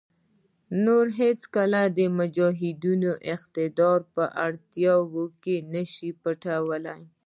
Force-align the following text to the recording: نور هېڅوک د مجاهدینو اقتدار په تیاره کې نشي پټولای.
نور 0.85 1.05
هېڅوک 1.19 1.55
د 1.97 1.99
مجاهدینو 2.17 3.11
اقتدار 3.33 3.99
په 4.13 4.23
تیاره 4.73 5.25
کې 5.43 5.55
نشي 5.73 6.09
پټولای. 6.21 7.01